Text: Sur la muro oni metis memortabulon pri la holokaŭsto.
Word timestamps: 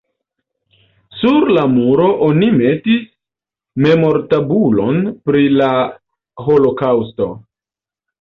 Sur 1.17 1.49
la 1.57 1.65
muro 1.73 2.07
oni 2.27 2.47
metis 2.61 3.03
memortabulon 3.87 4.97
pri 5.29 5.45
la 5.59 5.69
holokaŭsto. 6.47 7.29